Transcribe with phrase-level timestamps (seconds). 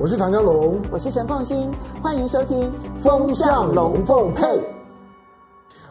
[0.00, 1.68] 我是唐湘龙，我是陈凤新，
[2.00, 2.62] 欢迎收听
[3.02, 4.46] 《风向龙凤配》。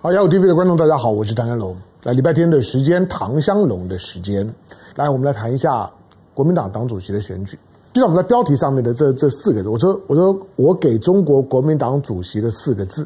[0.02, 1.76] 好，雅虎 TV 的观众大家好，我是唐湘龙。
[2.04, 4.50] 来，礼拜天的时间，唐香龙的时间，
[4.96, 5.92] 来，我们来谈一下
[6.34, 7.60] 国民党党主席的选举。
[7.92, 13.06] 就像我们在标题上面的这这四个字，我说，我说，我给中国国民党主席的四个字，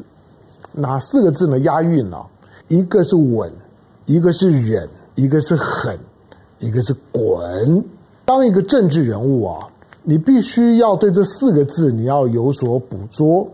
[0.70, 1.58] 哪四个字呢？
[1.60, 2.24] 押韵了，
[2.68, 3.52] 一个是稳，
[4.06, 5.98] 一个是忍，一个是狠，
[6.60, 7.84] 一个是滚。
[8.24, 9.66] 当一个政治人物啊。
[10.04, 13.48] 你必须要对这四个字你要有所捕捉，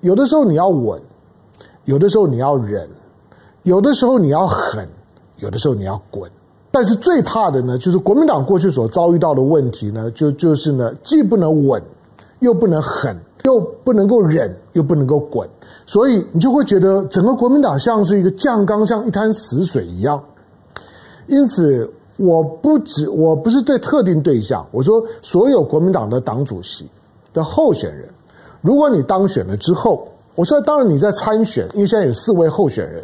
[0.00, 1.00] 有的时候你要稳，
[1.84, 2.88] 有的时候你要忍，
[3.64, 4.86] 有的时候你要狠，
[5.38, 6.30] 有的时候你要滚。
[6.70, 11.82] 但是最怕的呢，就是国民党过去所遭遇到的问题呢，就就是呢，既不能稳，
[12.38, 15.48] 又不能狠，又不能够忍，又不能够滚，
[15.86, 20.22] 所以你就会觉得整个国民党像是一个酱缸，像一滩死水一样。
[21.26, 21.92] 因此。
[22.20, 26.86] 我不只，我不是对特定对象，我说所有国民党的党主席
[27.32, 28.06] 的候选人，
[28.60, 33.02] 如果你当选了之后，我说当然你在参选，因为现在有四位候选人，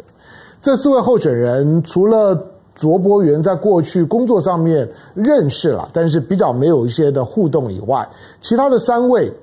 [0.61, 2.39] 这四位候选人除了
[2.75, 8.07] 卓博源在过去工作上面认识了，但是比较没有一些的互动以外，
[8.39, 9.33] 其他的三位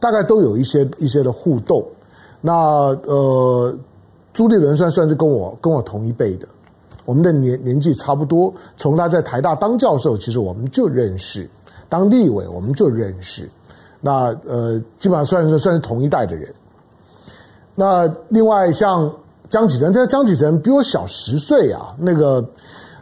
[0.00, 1.84] 大概都有一些一些的互动。
[2.40, 2.52] 那
[3.04, 3.72] 呃，
[4.34, 6.48] 朱立伦算算是跟我跟我同一辈的。
[7.10, 11.42] 我们的年年纪差不多，从他在台大当教授，其实我们就认识；
[11.88, 13.50] 当立委，我们就认识。
[14.00, 16.48] 那呃，基本上算是算是同一代的人。
[17.74, 19.12] 那另外像
[19.48, 21.92] 江启臣，这江启臣比我小十岁啊。
[21.98, 22.48] 那个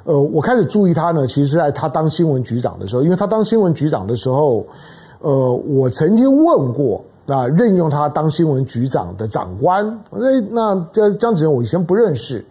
[0.04, 4.66] 呃，我开始注意他呢，其实是在他当新闻局长的时候，因为他当新闻局长的时候，
[5.20, 12.42] 呃，我曾经问过那任用他当新闻局长的长官，那那这江启臣我以前不认识。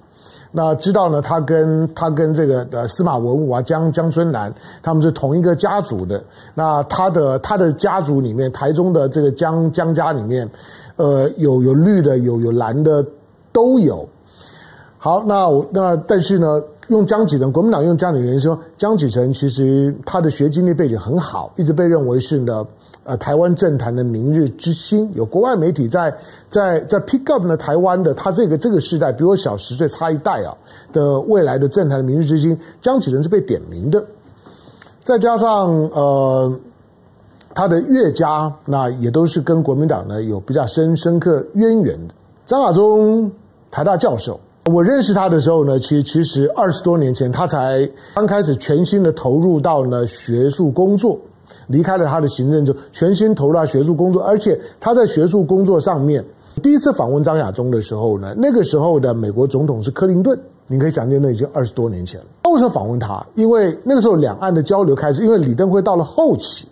[0.57, 6.23] 那知道呢，他跟他跟这个呃司马文武啊江江春南他们是同一个家族的。
[6.55, 10.49] 那他的他的家族里面，台中的这个江江家里面，
[10.95, 13.05] 呃有有绿的有有蓝的
[13.51, 14.09] 都有。
[14.97, 22.65] 好，那我那但是呢，用江启臣国民党用这样的原因说，江启臣其实他的学经历背景很好，一直被认为是呢。
[23.07, 26.13] 呃，台湾政坛的明日之星，有国外媒体在
[26.49, 30.51] 在在 pick up 呢，台湾的他这个这个世代比我小十岁，差一代啊
[30.91, 34.03] 的未来的政坛的明日之星，江启臣是被点名的。
[35.05, 36.53] 再加上呃，
[37.55, 42.13] 他的岳家那也都是跟国民党呢有比较深深刻渊源的。
[42.45, 43.31] 张亚中
[43.71, 51.17] 台大教授，我认识他的时候呢，其实其实二十多年前，他才刚开始全心的投入到呢学术工作。
[51.67, 56.23] 离开了他的行政之后，全心投入到学术工作，而且他在学术工作上面，
[56.63, 62.25] 第一次访问张亚中的时候呢，那个时候的美国总统是克林顿，你可以想见，那已经二十多年前了。
[62.49, 63.25] 为什么访问他？
[63.35, 66.67] 因为那个时候两岸的交流开始，因为李登辉到了后期，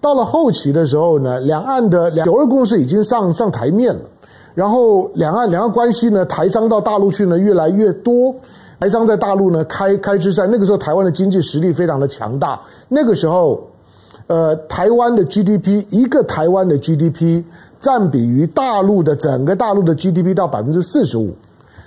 [0.00, 4.00] 到了后期的时候呢，两岸的九二共识已经上上台面了，
[4.54, 8.34] 然后两岸两岸关系呢，台商到大陆去呢越来越多，
[8.80, 13.64] 台商在大陆呢开开支在，那个时候台湾的经济实力非常的强大，那个时候。
[14.28, 17.44] 呃，台湾的 GDP，一个台湾的 GDP
[17.80, 21.32] 占比于大陆的整个大陆的 GDP 到百分之四十五。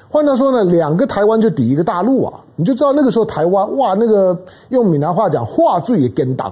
[0.09, 2.39] 换句话说呢，两个台湾就抵一个大陆啊！
[2.55, 4.35] 你就知道那个时候台湾哇，那个
[4.69, 6.51] 用闽南话讲，话最也跟当，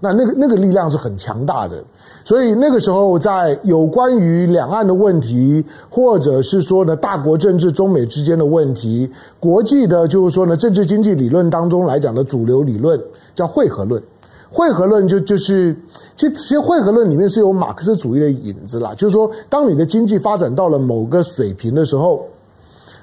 [0.00, 1.82] 那那个那个力量是很强大的。
[2.24, 12.98] 所以那个时候在有关于两岸的问题，或者是说呢大国政治、中美之间的问题，国际的就是说呢政治经济理论当中来讲的主流理论
[13.34, 14.00] 叫汇合论。
[14.56, 15.76] 汇合论就就是，
[16.16, 18.94] 其实其实汇合论里面是有马克思主义的影子啦。
[18.96, 22.26] 就是说，当你的经济发展到了某个水平的时候，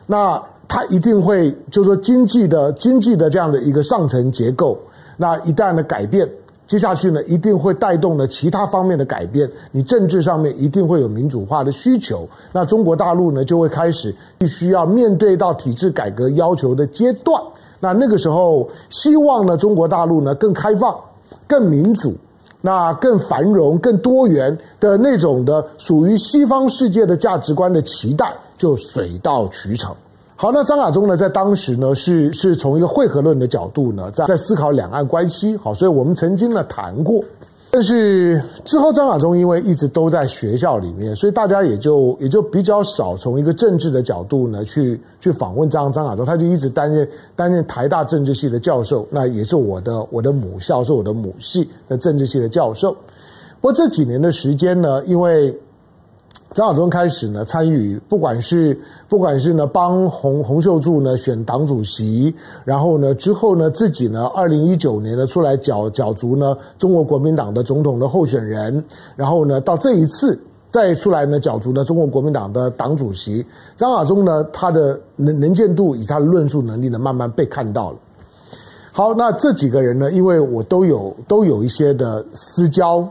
[0.07, 4.75] 那它一定会就是说经济的经济的这样的一个上层结构，
[5.15, 6.27] 那一旦的改变，
[6.65, 9.47] 接下去呢一定会带动了其他方面的改变。
[9.71, 17.39] 你政治上面一定会有民主化的需求，那中国大陆呢就会开始必须要面对到体制改革要求的阶段。
[17.79, 20.99] 那那个时候，希望呢中国大陆呢更开放。
[21.47, 22.15] 更民主，
[22.61, 29.93] 那更繁荣、更多元的那种的属于西方世界的价值观的期待，就水到渠成。
[30.35, 35.55] 好，那张亚中呢，在当时呢，是是从一个汇合论的角度呢，在在思考两岸关系。
[35.57, 37.23] 好，所以我们曾经呢谈过。
[37.75, 52.91] 但是之后，张亚中因为一直都在学校里面，所以大家也就也就比较少从一个政治的角度呢去去访问张张亚中，他就一直担任担任台大政治系的教授，那也是我的我的母校，是我的母系的政治系的教授。
[53.59, 55.51] 不过这几年的时间呢，因为
[56.53, 58.79] 张亚中开始呢参与，不管是
[59.09, 62.33] 不管是呢帮洪洪秀柱呢选党主席，
[62.63, 68.83] 然后呢之后呢自己呢二零一九年呢出来角角逐呢中国国民党的总统的候选人，
[69.15, 70.39] 然后呢到这一次
[70.69, 73.43] 再出来呢角逐呢中国国民党的党主席，
[73.75, 77.97] 张亚中呢他的能能见度以他的论述能力呢慢慢被看到了。
[78.91, 83.03] 好，那这几个人呢，因为我都有都有一些的私交，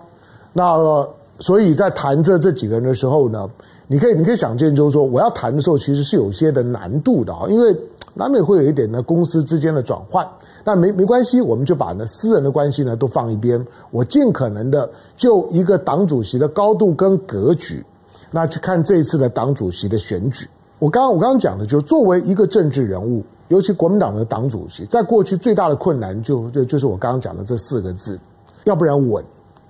[0.53, 1.05] 那。
[1.39, 3.49] 所以在谈这这几个人的时候呢，
[3.87, 7.77] 你可以你可以想见，就是说我要谈的时候，其实是有些的难度的啊，因为
[8.15, 10.27] 难免会有一点呢公司之间的转换。
[10.65, 17.85] 那没没关系，我们就把呢私人的关系呢都放一边，我尽可能的就一个党主席的高度跟格局，
[18.31, 20.47] 那去看这一次的党主席的选举。
[20.79, 28.17] 我刚刚我刚刚讲的，就是作为一个政治人物，尤其国民党的党主席，在过去最大的困难就就就是我刚刚讲的这四个字：
[28.65, 29.25] 要不然稳，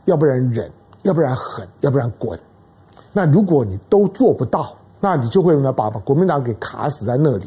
[0.05, 0.71] 要不然忍。
[1.03, 2.39] 要不然狠，要不然滚。
[3.13, 7.47] 那如果你都做不到，那你就会呢把把国民党给卡死在那里。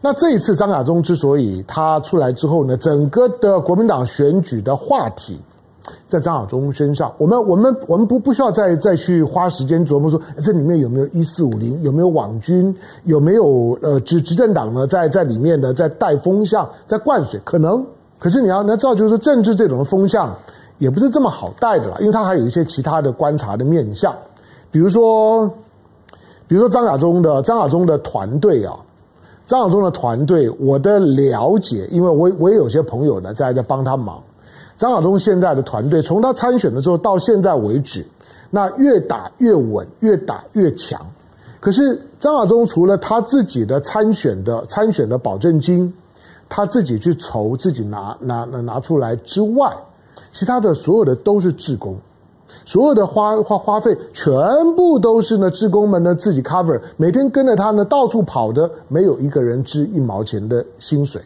[0.00, 5.40] 那这一次张亚中之所以他出来之后呢，整个的国民党选举的话题
[6.08, 12.74] 在张亚中身上，我们我们我们不不需要再再去花时间琢磨说这里面有没有一四五零，有没有网军，
[13.04, 17.84] 有没有呃执执政党呢在在里面呢在带风向，在灌水，可能。
[18.18, 20.34] 可是你要你要知道，就是政治这种风向。
[20.78, 24.14] 也不是这么好带的啦，因为他还有一些其他的观察的面向，
[24.70, 25.48] 比如说，
[26.46, 28.76] 比如说张亚中的张亚中的团队啊，
[29.46, 34.22] 张亚中的团队，我的了解，因为我我也有些朋友呢在在帮他忙。
[34.76, 38.06] 张亚中现在的团队，从他参选的时候到现在为止，
[38.50, 41.00] 那越打越稳，越打越强。
[41.58, 45.90] 可是张亚中除了他自己的参选的参选的保证金，
[46.50, 49.74] 他自己去筹，自己拿拿拿拿出来之外。
[50.32, 51.96] 其他的所有的都是志工，
[52.64, 54.34] 所有的花花花费全
[54.74, 61.20] 部都是呢志工们呢自己 cover，每天跟着他呢到处跑的，没有一个人支一毛钱的薪水。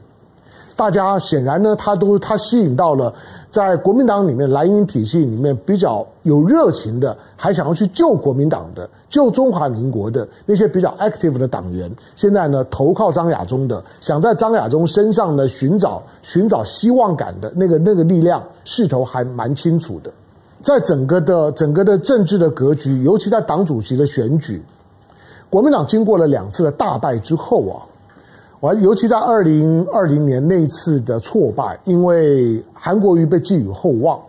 [0.81, 3.13] 大家显然呢，他都他吸引到了
[3.51, 11.95] 在国民党里面蓝营体系里面比较有热情的，还想要去救国民党的、救中华民国的那些比较 active 的党员。
[12.17, 20.11] 现在呢，投靠张亚中的，想在张亚中身上呢寻找寻找希望感的那个那个力量势头还蛮清楚的。
[20.63, 24.63] 在整个的整个的政治的格局，尤其在党主席的选举，
[25.51, 27.85] 国民党经过了两次的大败之后啊。
[28.61, 34.21] 我尤其在二零二零年那次的挫败，因为韩国瑜被寄予厚望，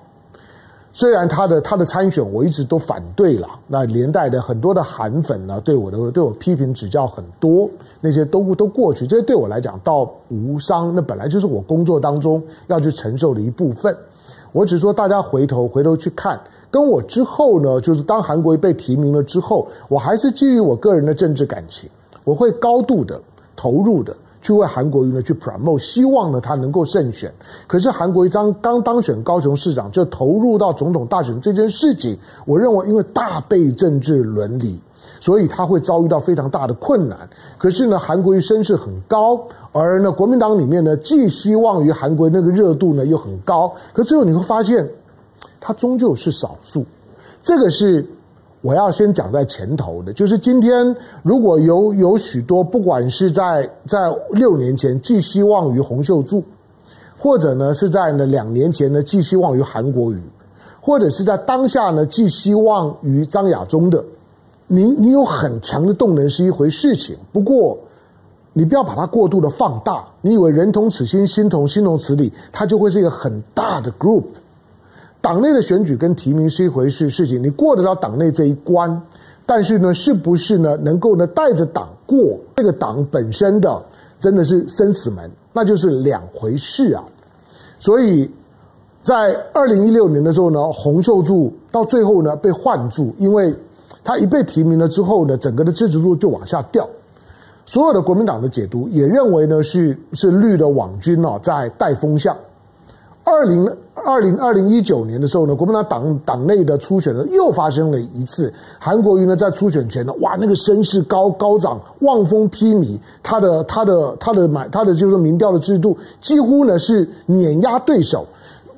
[0.94, 7.70] 虽然他的他的参选我一直都反对了，那连带的很多的韩粉呢对我的对我批评指教很多，
[8.00, 13.94] 那些都都过去，这些对我来讲倒无伤，那本来就是我工作当中要去承受的一部分。
[14.54, 16.40] 我只说大家回头回头去看，
[16.70, 21.90] 跟我之后呢，就是当韩国瑜被提名了之后，我还是基于我个人的政治感情，
[22.24, 23.20] 我会高度的。
[23.62, 27.32] 投入的去为韩国瑜呢去 promote，希望呢他能够胜选。
[27.68, 32.18] 可是韩国瑜刚刚当选高雄市长，就投入到总统大选这件事情，
[32.48, 34.82] 我认为因为大背政治伦理，
[35.20, 37.30] 所以他会遭遇到非常大的困难。
[37.60, 39.40] 可是呢，韩国瑜声势很高，
[39.72, 44.90] 而呢国民党里面呢寄希望于韩国那个热度呢又很高，可最后你会发现，
[45.60, 46.84] 他终究是少数。
[47.44, 48.04] 这个是。
[48.62, 53.98] 我要先讲在前头的，就是今天如果有有许多，不管是在在
[54.32, 56.44] 六年前寄希望于洪秀柱，
[57.18, 60.22] 或者呢是在呢两年前呢寄希望于韩国瑜，
[60.80, 64.04] 或者是在当下呢寄希望于张亚中的，
[64.68, 67.76] 你你有很强的动能是一回事情，不过
[68.54, 74.24] 你不要把它过度的放大，你以为人同此心，心同心同此理，它就会是一个很大的 group。
[75.22, 79.00] 党内的选举跟提名是一回事事情，你过得了党内这一关，
[79.46, 82.18] 但是呢，是不是呢能够呢带着党过
[82.56, 83.84] 这个党本身的
[84.20, 87.04] 真的是生死门，那就是两回事啊。
[87.78, 88.30] 所以
[89.04, 93.54] 在二零一六年的时候呢，洪秀柱到最后呢被换住，因为
[94.04, 96.88] 他一被提名了之后呢，整个的支持度就往下掉。
[97.68, 102.36] 所有的国民党的解读也认为呢是是绿的网军哦在带风向。
[103.32, 108.54] 二零二零二零一九年的时候呢，国民党党党内的初选呢又发生了一次。
[108.78, 118.26] 韩国瑜呢在初选前呢，哇，那个声势高高涨，望风披靡，他的他的他的买他的就是民调的制度几乎呢是碾压对手。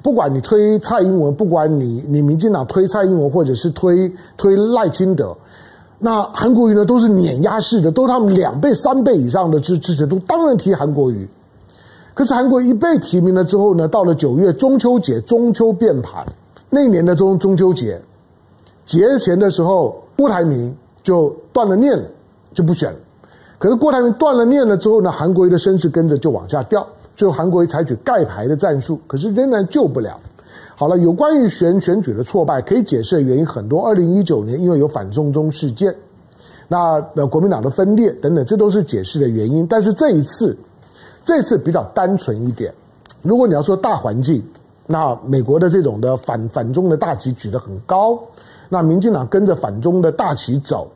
[0.03, 5.35] 不管你推蔡英文，不管你你民进党推蔡英文，或者是推推赖清德，
[5.97, 11.27] 那韩国瑜呢都是碾压式的，都他们两倍三倍以上的支支持度，当然提韩国瑜。
[12.13, 16.25] 可是韩国一被提名了之后呢，到了九月中秋节，中秋变盘，
[16.69, 17.99] 那年的中中秋节
[18.85, 22.03] 节前的时候，郭台铭就断了念了，
[22.53, 22.97] 就不选了。
[23.57, 30.19] 可是郭台铭断了念了之后呢，韩国瑜的声势跟着就往下掉，最后韩国瑜采取盖牌的战术，可是仍然救不了。
[30.75, 33.87] 好了，有关于选选举的挫败，可以解释的原因很多。
[33.87, 35.95] 二零一九年因为有反中中事件，
[36.67, 39.65] 那的国民党的分裂等等，这都是解释的原因。
[39.65, 40.57] 但是这一次，
[41.23, 42.73] 这次比较单纯一点。
[43.21, 44.43] 如果你要说大环境，
[44.85, 48.19] 那美国的这种的反反中的大旗举得很高，
[48.67, 50.87] 那民进党跟着反中的大旗走，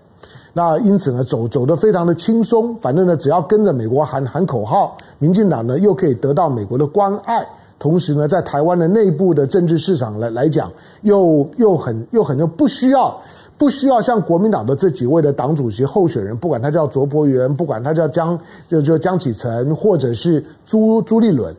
[0.51, 2.75] 那因此呢，走走得非常的轻松。
[2.77, 7.47] 反正呢，只要跟着美国喊喊口号，民进党呢又可以得到美国的关爱。
[7.79, 10.69] 同时呢，在台湾的内部的政治市场来来讲，
[11.03, 13.15] 又又很又很又不需要
[13.57, 21.55] 不需要像国民党的这几位的党主席候选人，不管他叫卓伯源，不管他叫江就就江启臣，或者是朱朱立伦，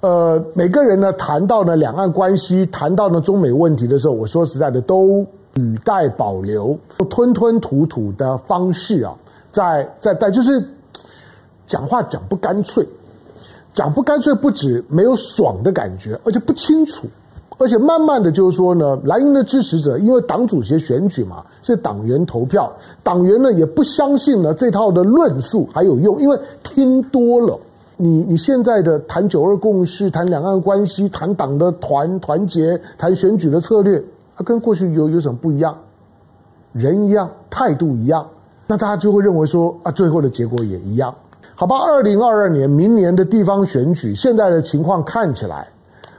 [0.00, 5.24] 呃，每个人呢谈到呢两岸关系，谈到呢中美问题的时候，我说实在的，都
[5.54, 6.78] 语带保留，
[7.08, 9.14] 吞吞吐吐的方式啊，
[9.52, 10.62] 在在在就是
[11.66, 12.86] 讲话讲不干脆。
[13.74, 17.06] 讲不干脆，不止没有爽的感觉，而且不清楚，
[17.58, 22.72] 而且慢慢的就是说呢，蓝营的支持者因为党主席选举嘛，是党员投票，
[23.02, 27.58] 党员呢也不相信呢这套的论述还有用，因为听多了，
[27.96, 34.00] 你你现在的谈九二共识、谈两岸关系、谈党的团团结、谈选举的策略，
[34.36, 35.76] 它跟过去有有什么不一样？
[36.72, 38.28] 人一样，态度一样，
[38.68, 41.12] 那大家就会认为说啊，最后的结果也一样。
[41.56, 45.66] 好吧，二零二二年明年的地方选举，现在的情况看起来，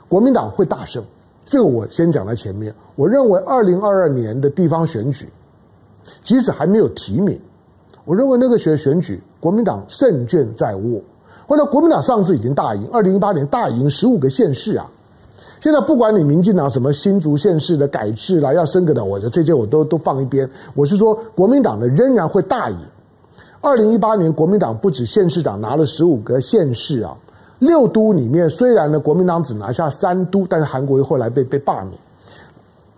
[0.10, 1.01] 国民党会大胜。
[1.49, 2.73] 这个我先讲在前面。
[2.95, 5.27] 我认为二零二二年的地方选举，
[6.23, 7.39] 即使还没有提名，
[8.05, 11.01] 我认为那个选选举，国民党胜券在握。
[11.47, 14.85] 或者国民党上次已经大赢，二零一八年大赢十五个县市啊。
[15.59, 20.47] 现在不管你民进党什么新竹县市的改制啦，要升格的，我的这些我都都放一边。
[20.75, 22.77] 我是说，国民党呢仍然会大赢。
[23.61, 27.17] 二零一八年，国民党不止县市长拿了十五个县市啊，
[27.59, 31.93] 六都里面虽然呢国民党只拿下三都，但是韩国瑜后来被被罢免。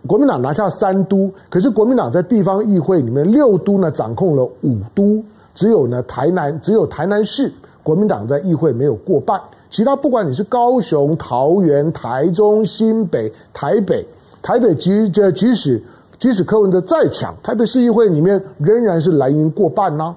[0.06, 5.22] 国民党拿下三都，可是国民党在地方议会里面六都呢掌控了五都，
[5.54, 7.52] 只有呢台南只有台南市
[7.82, 9.40] 国民党在议会没有过半，
[9.70, 14.04] 其他不管你是高雄、桃园、台中、新北、台北，
[14.42, 15.80] 台北即这即使
[16.18, 20.14] 即使柯文哲再强，台北市议会里面仍然是蓝营过半呢、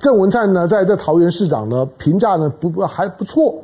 [0.00, 3.54] 郑文灿呢，在这桃园市长呢评价呢不不还不错，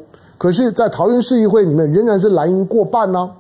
[0.45, 3.31] 可是，在桃园市议会里面仍然是蓝营过半呢。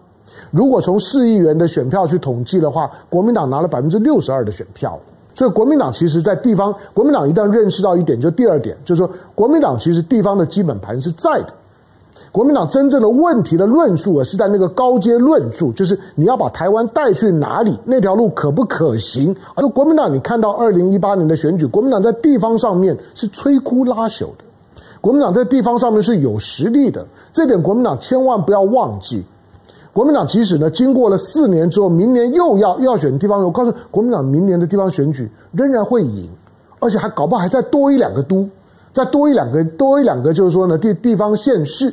[0.50, 4.98] 如果从市议员的选票去统计的话，国民党拿了百分之六十二的选票，
[5.34, 11.48] 所以国民党其实在地方，国民党一旦认识到一点，就第二点，就是说国民党其实地方的基本盘是在的。
[12.32, 19.36] 国民党真正的问题的论述啊，是在那个高阶论述，就是你要把台湾带去哪里，那条路可不可行？
[19.54, 24.44] 而国民党，你看到二零一八年的选举，国民党在地方上面是摧枯拉朽的，
[25.04, 29.22] 国民党在地方上面是有实力的，这点国民党千万不要忘记。
[29.92, 36.26] 国民党即使呢经过了四年之后，明年又要又要选地方，我告诉国民党，明年的地方选举仍然会赢，
[36.78, 38.48] 而且还搞不好还再多一两个都，
[38.92, 41.92] 再多一两个多一两个，就是说呢地地方县市。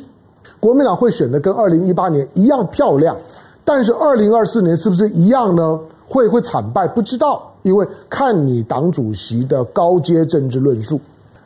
[0.58, 3.14] 国民党会选的跟二零一八年一样漂亮，
[3.62, 5.78] 但是二零二四年是不是一样呢？
[6.08, 6.88] 会会惨败？
[6.88, 10.98] 不知道，因为看你党主席的高阶政治论述。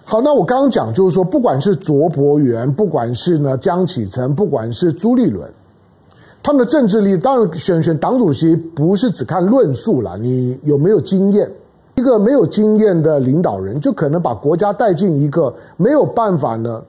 [0.09, 5.51] 好，那我刚刚讲就是说，不管是卓伯源，不管是呢江启臣，不管是朱立伦，
[6.45, 11.51] 他们的政治力，当然选选党主席不是只看论述了，你有没有经验？
[11.97, 16.81] 一个没有经验的领导人，就可能把国家带进一个没有办法呢。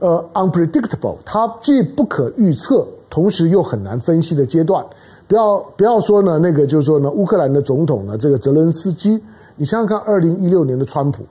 [0.00, 4.84] 呃，unpredictable，它既不可预测，同时又很难分析的阶段。
[5.28, 9.22] 不要不要说呢，那个就是说呢，乌克兰的总统呢，这个泽伦斯基，
[9.54, 11.22] 你想想看，二零一六年的川普，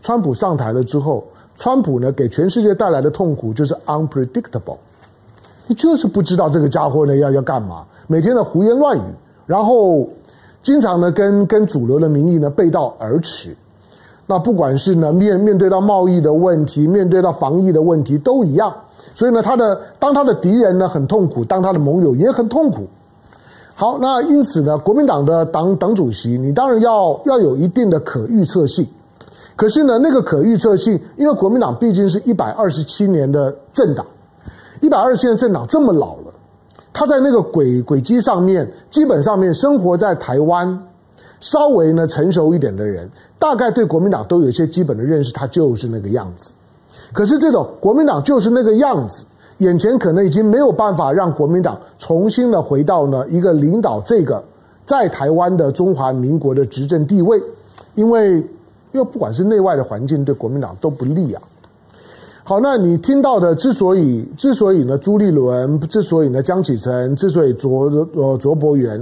[0.00, 1.24] 川普上台了之后，
[1.56, 4.76] 川普呢给全世界带来的痛苦就是 unpredictable，
[5.66, 9.02] 你就是不知道这个家伙呢要要干嘛，每天的胡言乱语，
[9.44, 10.08] 然后
[10.62, 13.56] 经常呢跟跟主流的民意呢背道而驰。
[14.26, 18.72] 那不管是呢面面对到贸易的问题，面对到防疫的问题都一样，
[19.14, 22.86] 所以呢，他的当他的敌人呢很痛苦，当他的盟友也很痛苦。
[23.74, 28.86] 好，那因此呢，国民党的党党主席，你当然要要有一定的可预测性。
[29.58, 34.06] 可是呢，那个可预测性，因为国民党毕竟是一百二十七年的政党，
[34.80, 36.32] 一百二十七年政党这么老了，
[36.92, 40.84] 他在那个轨轨迹上面，基本上面生活在台湾。
[41.40, 46.54] 稍微呢成熟一点的人，大概对国民党都有一些基本的认识，他就是那个样子。
[47.12, 49.24] 可是这种国民党就是那个样子，
[49.58, 54.42] 眼前可能已经没有办法让国民党重新的回到呢一个领导这个
[54.84, 57.40] 在台湾的中华民国的执政地位。
[57.94, 58.44] 因为
[58.92, 61.42] 因为不管是内外的环境对国民党都不利啊。
[62.44, 68.98] 好，那你听到的之所以之所以呢，朱立伦之所以呢，江启臣之所以卓呃卓伯源，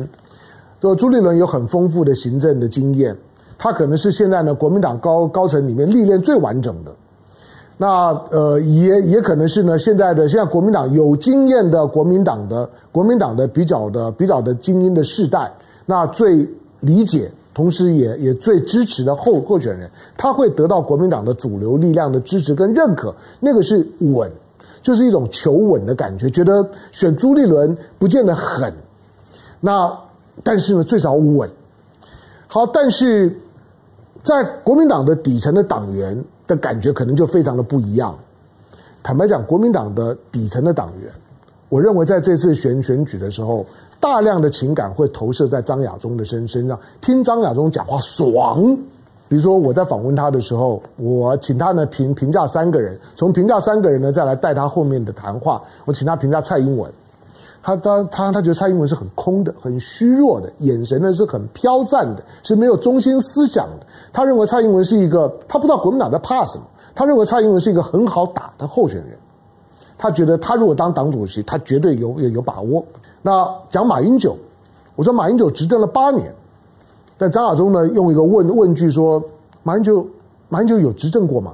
[0.81, 3.17] 就朱立伦有很丰富的行政的经验，
[3.57, 6.93] 他可能是现在呢国民党高高层里面历练最完整的。
[7.79, 15.49] 那呃也也可能是呢现在的现在国民党有经验的国民党的国民党的比较的比较的精英的世代，
[15.85, 16.45] 那最
[16.81, 17.31] 理解。
[17.57, 24.31] 同时也也最支持的候候选人，他会得到国民党的主流力量的支持跟认可，那个是稳，
[24.83, 28.71] 就是一种求稳的感觉，觉得选朱立伦不见得狠，
[29.59, 29.91] 那
[30.43, 31.49] 但是呢最少稳。
[32.47, 33.35] 好，但是
[34.23, 38.15] 在国民党的底层的党员的感觉可能就非常的不一样。
[39.03, 41.11] 坦白讲，国民党的底层的党员，
[41.71, 43.65] 我认为在这次选选举的时候。
[44.01, 48.77] 大量的情感会投射在张亚中的身身上，听张亚中讲话爽。
[49.29, 55.61] 比如说我在访问他的时候，我请他呢评评价三个人，从评价三个人呢再来带他后面的谈话。
[55.85, 56.89] 我请他评价蔡英文，
[57.61, 63.87] 他他他他觉得蔡英文是很空的、很虚弱的，眼神呢是很飘散的，是没有中心思想的。
[64.13, 66.65] 他认为蔡英文是一个，他不知道国民党在怕什么。
[66.95, 69.19] 他认为蔡英文是一个很好打的候选人，
[69.99, 72.85] 他觉得他如果当党主席，他绝对有有有把握。
[73.27, 74.37] 那讲马英九，
[74.95, 76.33] 我说马英九执政了八年，
[77.19, 79.21] 但张亚中呢用一个问问句说，
[79.65, 80.07] 马英九
[80.49, 81.53] 马英九有执政过吗？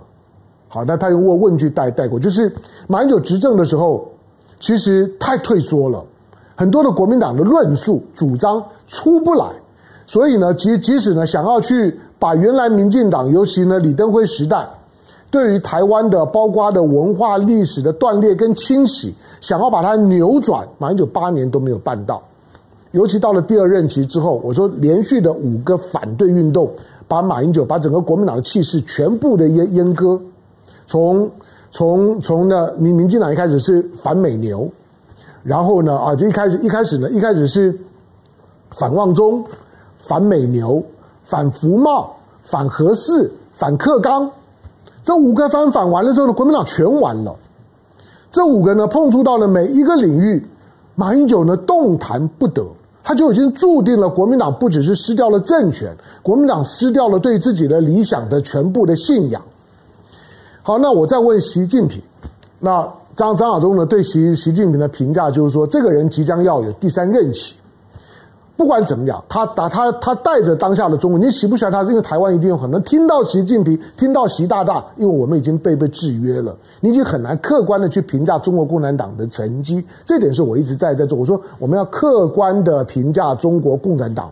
[0.68, 2.54] 好，那他用问问句带带过，就是
[2.86, 4.06] 马英九执政的时候，
[4.60, 6.04] 其实太退缩了，
[6.54, 9.46] 很多的国民党的论述主张出不来，
[10.06, 14.68] 所以呢，即即使呢想要去把原来民进党，尤其呢李登辉时代。
[15.32, 22.22] 对于台湾的包括的文化历史的断裂跟清洗，想要把它扭转，马英九八年都没有办到。
[22.90, 26.70] 尤其到了第二任期之后，我说连续的五个反对运动，
[27.08, 30.20] 把马英九把整个国民党的气势全部的阉阉割。
[30.86, 31.30] 从
[31.70, 34.70] 从从呢民民进党一开始是反美牛，
[35.42, 37.74] 然后呢啊，这一开始一开始呢一开始是
[38.72, 39.42] 反旺中、
[39.98, 40.84] 反美牛、
[41.24, 44.30] 反服贸、反核四、反克刚。
[45.02, 47.34] 这五个翻反完了之后呢，国民党全完了。
[48.30, 50.42] 这五个呢，碰触到了每一个领域，
[50.94, 52.64] 马英九呢动弹不得，
[53.02, 59.42] 他就已经注定了国民党不只是失掉了政权，国民党失掉了对自己的理想的全部的信仰。
[60.62, 62.00] 好，那我再问习近平，
[62.60, 67.56] 那张张亚中呢对习习近平的评价就是说，这个人即将要有第三任期。
[68.62, 71.82] 不管怎么样，他打他他带着当下的中国，你喜不喜欢他？
[71.82, 79.84] 是因为台湾一定有很多听到习近平，听到习大大，因为我们已经被被制约了，你已经很难客观的去评价中国共产党的成绩。
[80.04, 81.18] 这点是我一直在在做。
[81.18, 84.30] 我说我们要客观的评价中国共产党。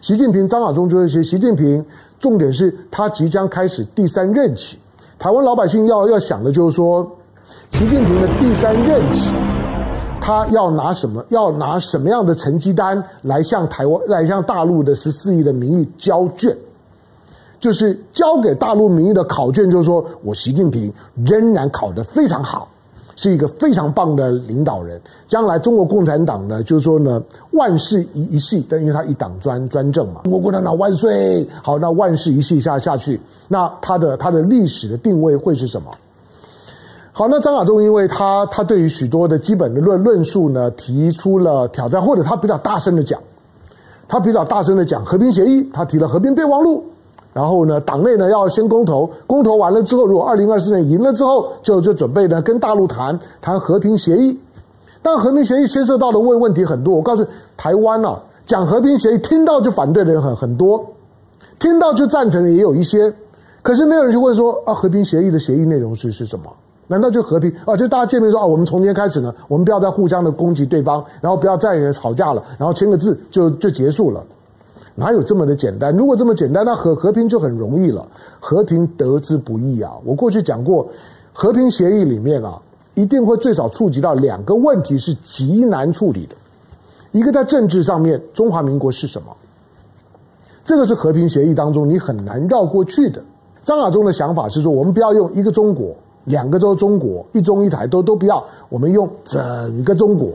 [0.00, 1.86] 习近平、张亚中就是说，习近平
[2.18, 4.76] 重点是他即将开始第三任期。
[5.16, 7.08] 台湾老百姓要要想的就是说，
[7.70, 9.32] 习近平的第三任期。
[10.20, 11.24] 他要拿什么？
[11.30, 16.56] 要拿什么样的成绩单来向台湾、来向大陆的十四亿的民意交卷？
[17.58, 20.92] 就是交给大陆民意的考卷，就是说我习近平
[21.26, 22.66] 仍然考得非常好，
[23.16, 24.98] 是一个非常棒的领导人。
[25.28, 31.46] 将来中国共产党呢，就是说呢，万世一一系，但因为他一党专专政嘛，中国共产党万岁！
[31.62, 35.90] 好，那万世一系下下去，那他的他的历史的定位会是什么？
[37.20, 43.20] 好，那张亚中因为他他对于许多的基本的论论述呢，提出了挑战，或者他比较大声的讲，
[44.08, 46.82] 他比较大声的讲和平协议，他提了和平备忘录，
[47.34, 54.40] 然后呢，党内呢要先公投，公投完了之后，如果二零二四年赢了之后，就就准备呢跟大陆谈谈和平协议，
[55.02, 60.82] 但和平协议牵涉到的问问题很多，我告诉台湾啊，讲和平协议听到就反对的人很很多，
[61.58, 63.12] 听到就赞成的也有一些，
[63.60, 66.50] 可是没有人去问说啊，和平协议的协议内容是是什么？
[66.90, 67.76] 难道就和平啊？
[67.76, 74.24] 就大家见面说啊，我们从今天开始呢，我们不要再互相的攻击对方，然后不要再吵架了，然后签个字就就结束了？
[74.96, 75.96] 哪有这么的简单？
[75.96, 78.04] 如果这么简单，那和和平就很容易了。
[78.40, 79.92] 和平得之不易啊！
[80.04, 80.84] 我过去讲过，
[81.32, 82.60] 和平协议里面啊，
[82.94, 86.34] 一定会最少触及到两个问题是极难处理的。
[87.12, 89.28] 一个在政治上面，中华民国是什么？
[90.64, 93.22] 这个是和平协议当中你很难绕过去的。
[93.62, 95.94] 张亚中的想法是说，我们不要用一个中国。
[96.24, 100.30] 两个州中国，一中一台都都不要，我们用整个中国，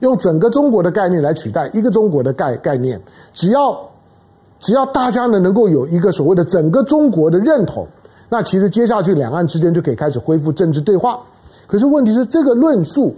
[0.00, 3.00] 用整个中国的概念来取代一个中国的概概念。
[3.34, 3.78] 只要
[4.58, 7.86] 只要大家呢能够有一个所谓的整个中国的认同，
[8.28, 11.20] 那其实接下去两岸之间就可以开始恢复政治对话。
[11.66, 13.14] 可是问题是，这个论述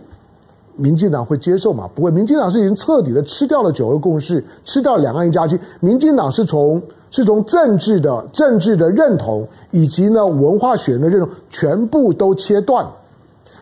[0.76, 1.88] 民进党会接受吗？
[1.94, 5.58] 不会，民进党是已经彻底的吃掉了九二共识，吃掉两岸一家亲。
[5.80, 12.84] 民进党是从是从政治的政治的认同以及呢文化学的认同全部都切断。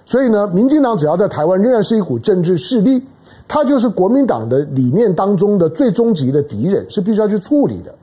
[0.07, 3.05] 所以呢，民进党只要在台湾仍然是一股政治势力，
[3.47, 7.95] 它就是国民党的理念当中的最终极的敌人，是必须要去处理的。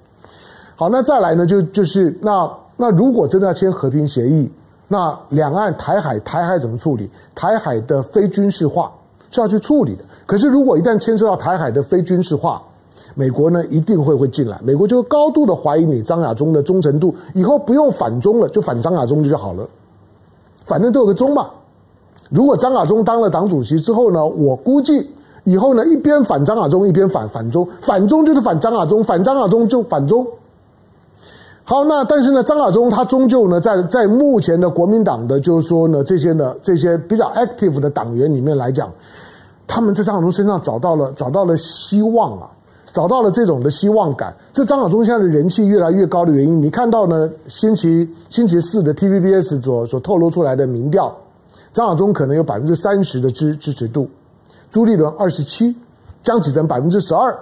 [0.75, 4.49] 好，那再来呢，就就是那那如果真的要签和平协议，
[4.87, 7.09] 那两岸台海台海怎么处理？
[7.35, 8.89] 台海的非军事化
[9.31, 10.03] 是要去处理的。
[10.25, 12.61] 可是如果一旦牵涉到台海的非军事化，
[13.15, 19.67] 美国呢一定会会进来，美国就高度的怀疑你张亚中的忠诚度，以后不用反中了，就反张亚中就好了，
[20.65, 21.49] 反正都有个中嘛。
[22.29, 25.09] 如果张亚中当了党主席之后呢，我估计
[25.45, 30.27] 以后呢一边反张亚中，一边反反中，反中就是反张亚中，反张亚中就反中。
[31.63, 38.89] 好，那但是呢，张亚中他终究呢，在在目前的国民党的，就是说呢，这些呢，这些比较 active 的党员里面来讲，
[39.67, 42.49] 他们在张亚中身上找到了找到了希望啊，
[42.97, 44.35] 找到了这种的希望感。
[44.51, 51.15] 这张晓忠现在的人气越来越高的原因，你看到呢，星期星期四的 TVBS 所所透露出来的民调，
[51.71, 54.09] 张晓忠可能有百分之三十的支支持度，
[54.71, 55.75] 朱立伦二十七，
[56.23, 57.37] 江启臣百分之十二。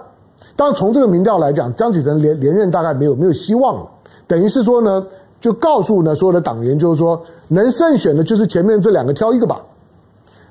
[0.56, 3.88] 当，从这个民调来讲，江启臣连连任大概没有没有希望了。
[4.26, 5.06] 等于是说呢，
[5.40, 9.58] 就告诉呢所有的党员，就是说能胜选的，就是前面这两个挑一个吧。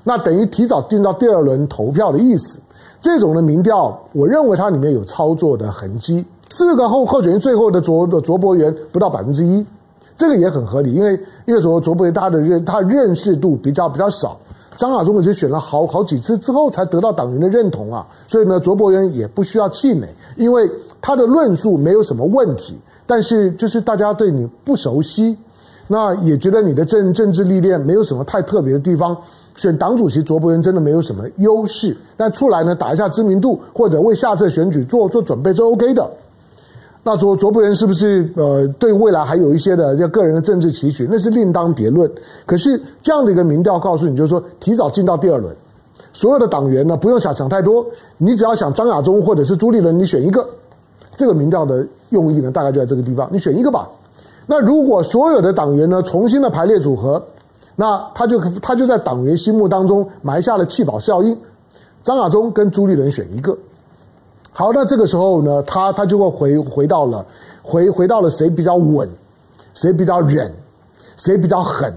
[0.02, 2.58] 那等于提早进到第二轮投票的意思。
[3.06, 6.24] 这种的民调，我认为它里面有操作的痕迹。
[6.48, 9.64] 四个候候选人最后的卓的卓博源不到百分之一，
[10.16, 11.12] 这个也很合理，因为
[11.44, 14.36] 因为卓卓博源他的认他认识度比较比较少。
[14.74, 20.68] 张亚中也是选了好好几次之后才得到党员的认同啊，所以呢，卓博源也不需要气馁，因为
[21.00, 22.76] 他的论述没有什么问题。
[23.06, 25.38] 但是，就是大家对你不熟悉，
[25.86, 29.16] 那也觉得你的政政治历练没有什么太特别的地方，
[29.56, 31.96] 选党主席卓博源真的没有什么优势。
[32.16, 36.08] 但出来呢，打一下知名度，或者为下次选举做做准备是 OK 的。
[37.02, 42.10] 那卓卓博源是不是呃对未来还有一些的要个人的政治期许，那是另当别论。
[42.44, 45.54] 可是这样的一个民调告诉你，就是说提早进到第二轮，
[46.12, 47.86] 所有的党员呢不用想想太多，
[48.18, 50.44] 你只要想张亚中或者是朱立伦，你选一个。
[51.14, 53.26] 这个民调的用意呢，大概就在这个地方。
[53.32, 53.88] 你选一个吧。
[54.44, 57.22] 那如果所有的党员呢重新的排列组合，
[57.76, 61.38] 那他就他就在党员心目当中埋下了弃保效应。
[62.02, 63.56] 张亚中跟朱立伦选一个。
[64.52, 67.24] 好，那这个时候呢，他他就会回回到了
[67.62, 69.06] 回回到了谁比较稳，
[69.74, 70.50] 谁比较忍，
[71.16, 71.92] 谁比较狠。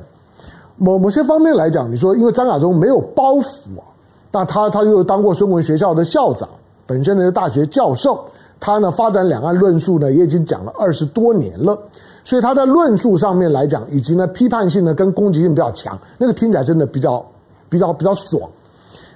[0.76, 3.88] 某某些方面来讲，你说因为张亚中没有包袱啊，
[4.32, 6.50] 那他他又当过孙文学校的校长，
[6.86, 8.26] 本身呢是大学教授。
[8.62, 11.80] 他呢发展两岸论述呢也已经讲了二十多年了，
[12.24, 17.26] 所以他在论述上面来讲，以及呢批判性呢跟攻击性比较强，那个听起来真的比较
[17.70, 18.50] 比较比较爽。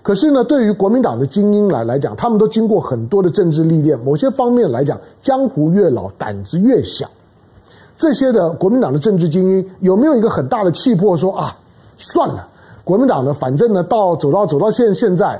[0.01, 7.09] 可是呢，对于国民党的精英来来讲，他们都经过很多的政治历练，某些方面来讲，江湖越老胆子越小。
[7.95, 11.55] 这些的国民党的政治精英有没有一个很大的气魄说啊，
[11.97, 12.47] 算了，
[12.83, 15.39] 国民党呢反正呢到走到走到现现在，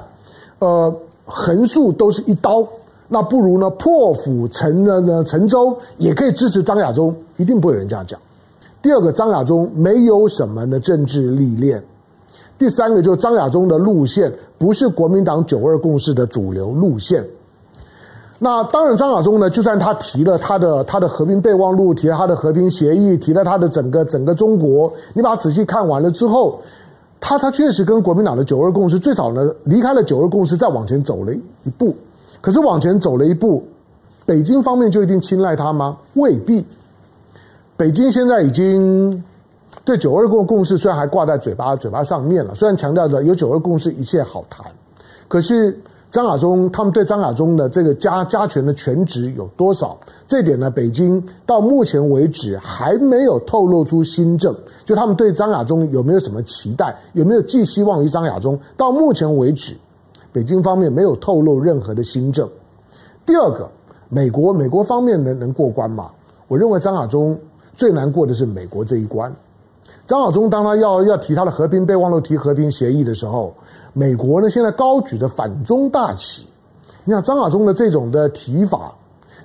[0.60, 0.94] 呃
[1.26, 2.66] 横竖都是一刀。
[3.14, 8.20] 那不如呢，破釜沉呢沉舟，也可以支持张亚中，一定不会有人这样讲。
[8.82, 11.84] 第二个，张亚中没有什么的政治历练。
[12.58, 17.24] 第三个，就是张亚中的路线不是国民党九二共识的主流路线。
[18.40, 26.60] 那当然，张亚中呢，就算他提了他的他的和平备忘录，提了他的和平协议，提了他的整个整个中国，你把它仔细看完了之后，
[27.20, 31.96] 他他确实跟国民党的九二共识最少呢离开了九二共识，再往前走了一步。
[32.44, 33.64] 可是往前走了一步，
[34.26, 35.98] 北京方面就一定青睐他吗？
[36.16, 36.66] 未必。
[37.78, 39.24] 北京现在已经
[39.86, 44.66] 对九二共共识虽然还挂在嘴巴嘴巴上面了，虽然强调着有九二共识一切好谈，
[45.30, 45.80] 可是
[46.12, 49.98] 张亚中他们对张亚中的这个加加权的权值有多少？
[50.28, 54.54] 这点呢，北京到目前为止还没有透露出新政，
[54.86, 58.60] 就他们对张亚中有没有什么期待，有没有寄希望于张亚中？
[58.76, 59.74] 到目前为止。
[60.34, 62.50] 北京方面没有透露任何的新政。
[63.26, 63.70] 第二个，
[64.10, 66.10] 美国美国方面能能过关吗？
[66.48, 67.38] 我认为张亚中
[67.76, 69.32] 最难过的是美国这一关。
[70.06, 73.54] 张亚中当他要要提他的和平备忘录、提和平协议的时候，
[73.94, 76.46] 美国呢现在高举着反中大旗。
[77.06, 78.94] 你想张亚中的这种的提法，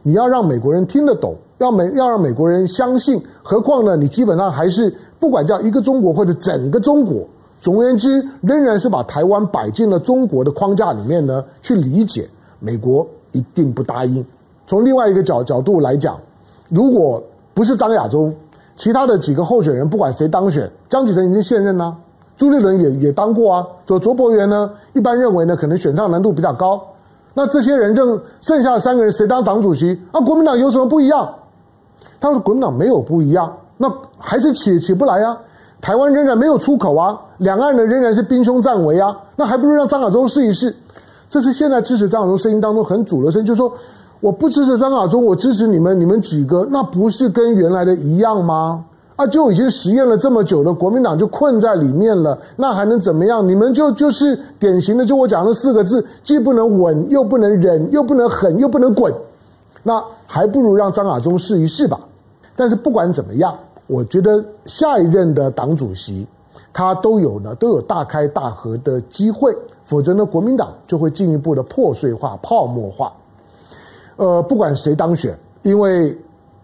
[0.02, 7.26] 你要让美国人听得懂，要美要让美国人相信，何况呢，你基本上还是不管叫一个中国或者整个中国。
[7.60, 12.28] 总而言之，仍然是把台湾摆进了中国的框架里面呢，去理解。
[12.60, 14.24] 美国一定不答应。
[14.66, 16.18] 从另外一个角角度来讲，
[16.68, 17.22] 如果
[17.54, 18.34] 不是张亚中，
[18.76, 21.96] 其他的几个候选人，不管谁当选，江启臣已经现任了，
[22.36, 23.66] 朱立伦也也当过啊。
[23.86, 26.80] 左卓博源呢，一般认为呢，可能选上难度比较高。
[27.34, 30.00] 那这些人认剩下三个人谁当党主席？
[30.10, 31.32] 啊，国民党有什么不一样？
[32.20, 35.38] 他说国民党没有不一样，那还是起起不来啊。
[35.80, 40.74] 台湾仍然没有出口啊，两岸呢仍然是兵凶战危啊，那还不如让张亚中试一试。
[41.28, 43.72] 这是现在支持张亚中声音当中很主流声，就是说
[44.20, 48.84] 我不支持张亚中，我支持你们，你们几个，那不是跟原来的一样吗？
[49.16, 53.46] 啊，就已经实验了这么久了，国民党就困在里面了，那还能怎么样？
[53.46, 59.12] 你们就就是典型的，就我讲的四个字，既不能稳，又不能忍，又不能狠，又不能滚，
[59.82, 61.98] 那还不如让张亚中试一试吧。
[62.56, 63.56] 但是不管怎么样。
[63.88, 66.26] 我觉得下一任的党主席，
[66.74, 69.50] 他都有呢，都有大开大合的机会，
[69.82, 73.10] 否则呢，国民党就会进一步的破碎化、泡沫化。
[74.16, 76.14] 呃，不管谁当选，因为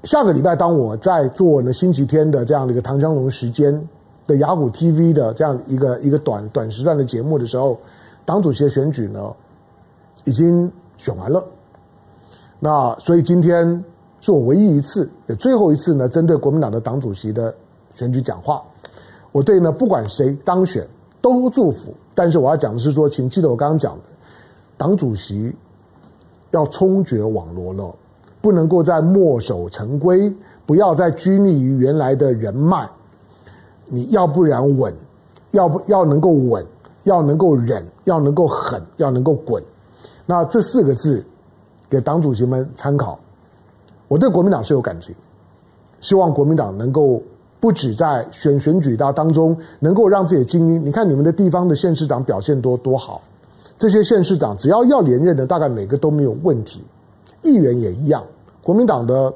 [0.03, 3.89] 下个礼拜当我在做呢星期天的这样的一个唐江龙时间
[4.27, 7.79] 的雅虎 TV 的这样一个一个短短时段的节目的时候，
[8.27, 9.33] 党主席的选举呢
[10.25, 11.43] 已经选完了。
[12.61, 13.83] 那所以今天。
[14.25, 17.55] 是我唯一一次，也最后一次呢，针对国民党的党主席的
[17.93, 18.63] 选举讲话。
[19.33, 20.87] 我对呢，不管谁当选
[21.21, 24.01] 都祝福，但是我要讲的是说，请记得我刚刚讲的，
[24.79, 25.55] 党主席
[26.53, 27.95] 要冲决网罗了，
[28.41, 30.35] 不能够再墨守成规，
[30.65, 32.89] 不要再拘泥于原来的人脉。
[33.85, 34.95] 你要不然稳，
[35.51, 36.65] 要不要能够稳，
[37.03, 39.63] 要能够忍，要能够狠，要能够滚。
[40.25, 41.23] 那这四个字，
[41.91, 43.21] 给党主席们参考。
[44.09, 45.15] 我对国民党是有感情，
[46.01, 47.23] 希望国民党能够
[47.59, 50.85] 不止在选选举大当中，能够让自己的精英。
[50.85, 53.23] 你看你们的地方的县市长表现多多好，
[53.79, 56.83] 这些县市长只要要连任的，大概每个都没有问题。
[57.43, 58.23] 议员也一样，
[58.63, 59.33] 国民党的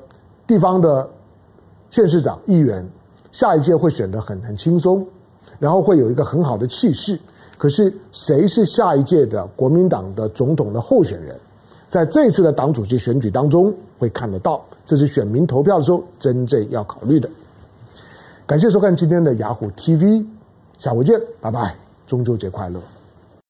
[0.46, 1.09] 地方的
[1.90, 2.87] 县市长、议员，
[3.33, 5.07] 下一届会选得很很轻松，
[5.59, 7.18] 然后会有一个很好的气势。
[7.57, 11.35] 可是谁是下一届的国民党的总统的候选人？
[11.90, 17.29] 在这一次的党主席选举当中，会看得到，这是选民投票的时候真正要考虑的。
[18.46, 20.24] 感谢收看今天的雅虎 TV，
[20.79, 21.74] 下回见，拜拜，
[22.07, 22.81] 中秋节快乐。